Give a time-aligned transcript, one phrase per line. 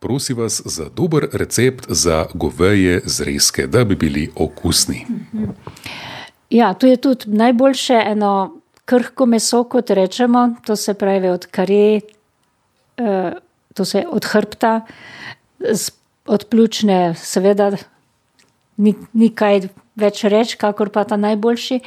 [0.00, 5.06] Prosim vas za dober recept za goveje zrezke, da bi bili okusni.
[6.50, 12.00] Ja, to je tudi najboljše eno krhko meso, kot rečemo, to se pravi od kare,
[13.74, 14.80] to se od hrbta,
[16.26, 17.70] od pljučne seveda
[18.76, 19.68] ni, ni kaj
[20.00, 21.80] več reči, kakor pa ta najboljši.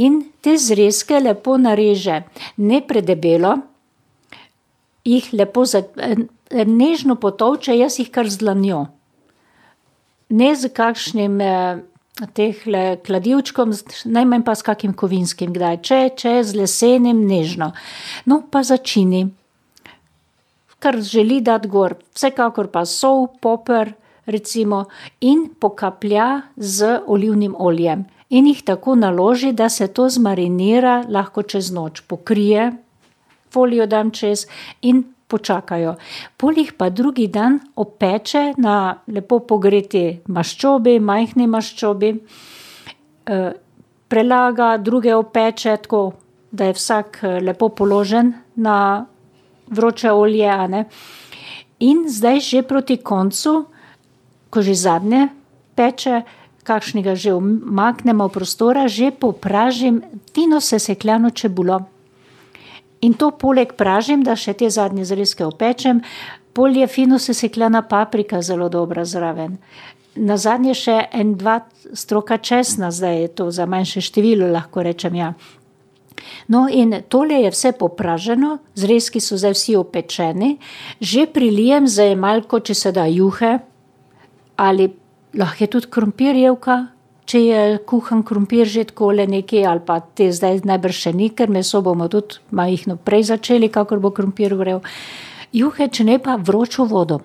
[0.00, 2.22] In te zrezke lepo nareže,
[2.56, 3.58] ne predebelo,
[5.04, 5.66] jih lepo
[6.50, 8.86] nežno potolče, jaz jih kar z dlanjo.
[10.30, 11.38] Ne s kakšnim,
[12.34, 13.72] tehle kladivčkom,
[14.04, 17.72] najmanj pa s kakim kovinskim kdaj, če, če z lesenim, nežno.
[18.26, 19.28] No, pa začini.
[20.80, 23.92] Kar želi dati gor, vsekakor pa sol, poper,
[24.30, 24.86] recimo,
[25.20, 28.06] in pokaplja z olivnim oljem.
[28.30, 32.00] In jih tako naloži, da se to zmarinira lahko čez noč.
[32.06, 32.70] Pokrije,
[33.52, 34.46] folijo dam čez
[34.86, 35.94] in počakajo.
[36.36, 42.14] Pol jih pa drugi dan opeče na lepo pogreti maščobi, majhni maščobi.
[44.10, 46.12] prelaga, druge opeče, tako
[46.50, 49.06] da je vsak, lepo položen na
[49.70, 50.84] vroče olje, a ne.
[51.80, 53.64] In zdaj že proti koncu,
[54.50, 55.28] ko že zadnje
[55.78, 56.22] peče,
[56.66, 60.02] kakšnega že umaknemo prostora, že popražim
[60.34, 61.89] fino sesekljano čebulo.
[63.00, 66.02] In to poleg pražim, da še te zadnje zrezke opečem,
[66.52, 69.56] pol je fino sesekljana paprika zelo dobra zraven.
[70.16, 71.60] Nazadnje še en, dva
[71.94, 75.32] stroka česna, zdaj je to za manjše število, lahko rečem, ja.
[76.52, 80.50] No, in tole je vse popraženo, zrezki so zdaj vsi opečeni,
[81.00, 83.58] že prilijem z malko, če se da, juhe
[84.60, 84.90] ali
[85.34, 86.76] lahko je tudi krompirjevka,
[87.30, 91.50] če je kuhan krompir že takole nekaj, ali pa te zdaj najbrž še ni, ker
[91.52, 94.82] meso bomo tudi majhno prej začeli, kakor bo krompir vrel.
[95.54, 97.20] Juhe, če ne pa vročo vodo.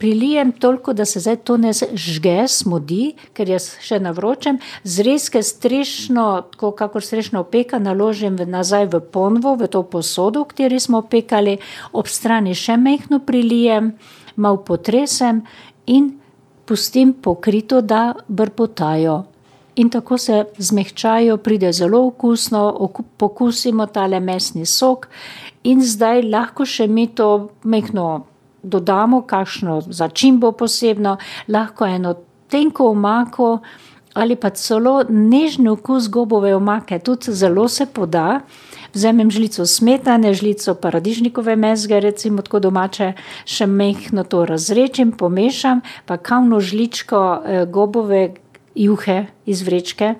[0.00, 5.42] Prilijem toliko, da se zdaj to ne žge, smodi, ker je še na vročem, zrezke
[5.44, 11.02] strešno, tako kakor strešna opeka, naložim nazaj v ponvo, v to posodo, v kateri smo
[11.04, 11.58] opekali,
[11.92, 13.92] ob strani še majhno prilijem,
[14.40, 15.44] malo potresem
[15.84, 16.14] in
[16.70, 19.24] pustim pokrito, da brbotajo.
[19.76, 25.08] In tako se zmehčajo, pride zelo okusno, pokusimo tale mesni sok
[25.64, 28.06] in zdaj lahko še mi to majhno
[28.62, 31.16] dodamo, kakšno začimbo posebno,
[31.48, 32.14] lahko eno
[32.50, 33.58] tenko omako
[34.14, 38.40] ali pa celo nežni okus gobove omake, tudi zelo se poda.
[38.94, 43.12] Vzamem žlico smetane, žlico paradižnikove mezge, recimo tako domače,
[43.46, 47.22] še majhno to razredčim, pomešam, pa kavno žličko,
[47.70, 48.34] gobove
[48.74, 50.14] juhe iz vrečke.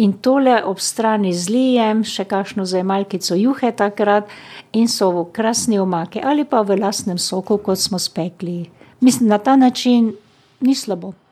[0.00, 4.30] In tole ob strani zlijem, še kakšno zajemalkico juhe takrat,
[4.72, 8.70] in so krasni omaki ali pa v lastnem soku, kot smo spekli.
[9.00, 10.14] Mislim, na ta način
[10.60, 11.12] ni slabo.